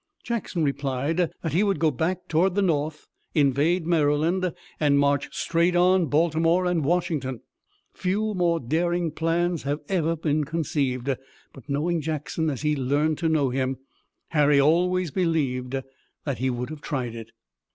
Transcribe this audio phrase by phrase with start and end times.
[0.23, 5.75] Jackson replied that he would go back toward the north, invade Maryland and march straight
[5.75, 7.41] on Baltimore and Washington.
[7.93, 11.05] Few more daring plans have ever been conceived,
[11.53, 13.77] but, knowing Jackson as he learned to know him,
[14.29, 15.75] Harry always believed
[16.25, 17.29] that he would have tried it.